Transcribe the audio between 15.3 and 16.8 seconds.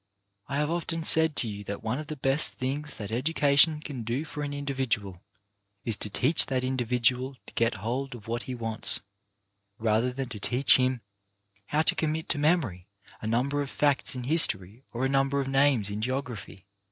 of names in geography.